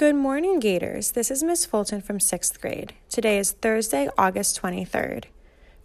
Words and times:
Good 0.00 0.16
morning, 0.16 0.60
Gators. 0.60 1.10
This 1.10 1.30
is 1.30 1.42
Miss 1.42 1.66
Fulton 1.66 2.00
from 2.00 2.20
sixth 2.20 2.58
grade. 2.58 2.94
Today 3.10 3.36
is 3.36 3.52
Thursday, 3.52 4.08
August 4.16 4.58
23rd. 4.62 5.24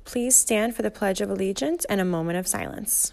Please 0.06 0.38
stand 0.38 0.74
for 0.74 0.84
the 0.84 0.90
Pledge 0.90 1.20
of 1.20 1.30
Allegiance 1.30 1.84
and 1.90 2.00
a 2.00 2.06
moment 2.06 2.38
of 2.38 2.48
silence. 2.48 3.12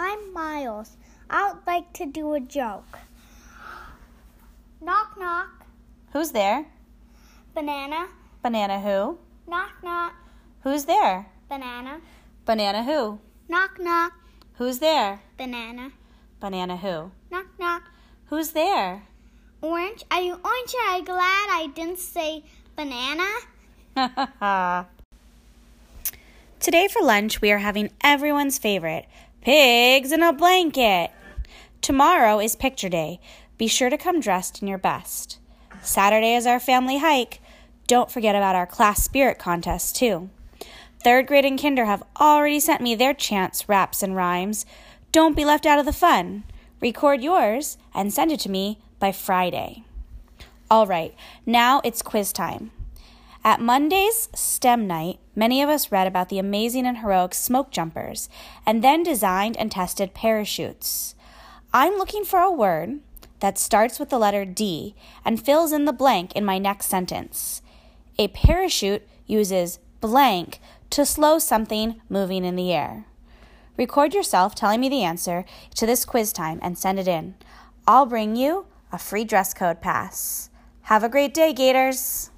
I'm 0.00 0.32
Miles. 0.32 0.96
I'd 1.28 1.56
like 1.66 1.92
to 1.94 2.06
do 2.06 2.32
a 2.34 2.38
joke. 2.38 3.00
Knock, 4.80 5.18
knock. 5.18 5.66
Who's 6.12 6.30
there? 6.30 6.66
Banana. 7.52 8.06
Banana 8.40 8.78
who? 8.78 9.18
Knock, 9.48 9.72
knock. 9.82 10.14
Who's 10.62 10.84
there? 10.84 11.26
Banana. 11.48 12.00
Banana 12.44 12.84
who? 12.84 13.18
Knock, 13.48 13.80
knock. 13.80 14.12
Who's 14.54 14.78
there? 14.78 15.20
Banana. 15.36 15.90
Banana 16.38 16.76
who? 16.76 17.10
Knock, 17.32 17.46
knock. 17.58 17.82
Who's 18.26 18.52
there? 18.52 19.02
Orange. 19.62 20.04
Are 20.12 20.20
you 20.20 20.34
orange? 20.34 20.74
Are 20.86 20.98
you 20.98 21.04
glad 21.04 21.48
I 21.50 21.70
didn't 21.74 21.98
say 21.98 22.44
banana? 22.76 23.26
Today 26.60 26.86
for 26.86 27.02
lunch, 27.02 27.40
we 27.40 27.50
are 27.50 27.58
having 27.58 27.90
everyone's 28.00 28.58
favorite 28.58 29.06
pigs 29.48 30.12
in 30.12 30.22
a 30.22 30.30
blanket. 30.30 31.10
Tomorrow 31.80 32.38
is 32.38 32.54
picture 32.54 32.90
day. 32.90 33.18
Be 33.56 33.66
sure 33.66 33.88
to 33.88 33.96
come 33.96 34.20
dressed 34.20 34.60
in 34.60 34.68
your 34.68 34.76
best. 34.76 35.38
Saturday 35.80 36.34
is 36.34 36.46
our 36.46 36.60
family 36.60 36.98
hike. 36.98 37.40
Don't 37.86 38.10
forget 38.10 38.36
about 38.36 38.54
our 38.54 38.66
class 38.66 39.02
spirit 39.02 39.38
contest, 39.38 39.96
too. 39.96 40.28
Third 41.02 41.26
grade 41.26 41.46
and 41.46 41.58
kinder 41.58 41.86
have 41.86 42.02
already 42.20 42.60
sent 42.60 42.82
me 42.82 42.94
their 42.94 43.14
chants, 43.14 43.70
raps, 43.70 44.02
and 44.02 44.14
rhymes. 44.14 44.66
Don't 45.12 45.34
be 45.34 45.46
left 45.46 45.64
out 45.64 45.78
of 45.78 45.86
the 45.86 45.94
fun. 45.94 46.44
Record 46.82 47.22
yours 47.22 47.78
and 47.94 48.12
send 48.12 48.30
it 48.30 48.40
to 48.40 48.50
me 48.50 48.78
by 48.98 49.12
Friday. 49.12 49.82
All 50.70 50.86
right, 50.86 51.14
now 51.46 51.80
it's 51.84 52.02
quiz 52.02 52.34
time. 52.34 52.70
At 53.48 53.62
Monday's 53.62 54.28
STEM 54.34 54.86
night, 54.86 55.20
many 55.34 55.62
of 55.62 55.70
us 55.70 55.90
read 55.90 56.06
about 56.06 56.28
the 56.28 56.38
amazing 56.38 56.84
and 56.84 56.98
heroic 56.98 57.32
smoke 57.32 57.70
jumpers 57.70 58.28
and 58.66 58.84
then 58.84 59.02
designed 59.02 59.56
and 59.56 59.72
tested 59.72 60.12
parachutes. 60.12 61.14
I'm 61.72 61.94
looking 61.94 62.26
for 62.26 62.40
a 62.40 62.52
word 62.52 63.00
that 63.40 63.56
starts 63.56 63.98
with 63.98 64.10
the 64.10 64.18
letter 64.18 64.44
D 64.44 64.94
and 65.24 65.42
fills 65.42 65.72
in 65.72 65.86
the 65.86 65.94
blank 65.94 66.36
in 66.36 66.44
my 66.44 66.58
next 66.58 66.88
sentence. 66.88 67.62
A 68.18 68.28
parachute 68.28 69.08
uses 69.26 69.78
blank 70.02 70.60
to 70.90 71.06
slow 71.06 71.38
something 71.38 72.02
moving 72.10 72.44
in 72.44 72.54
the 72.54 72.74
air. 72.74 73.06
Record 73.78 74.12
yourself 74.12 74.54
telling 74.54 74.80
me 74.80 74.90
the 74.90 75.04
answer 75.04 75.46
to 75.76 75.86
this 75.86 76.04
quiz 76.04 76.34
time 76.34 76.58
and 76.60 76.76
send 76.76 76.98
it 76.98 77.08
in. 77.08 77.34
I'll 77.86 78.04
bring 78.04 78.36
you 78.36 78.66
a 78.92 78.98
free 78.98 79.24
dress 79.24 79.54
code 79.54 79.80
pass. 79.80 80.50
Have 80.82 81.02
a 81.02 81.08
great 81.08 81.32
day, 81.32 81.54
Gators! 81.54 82.30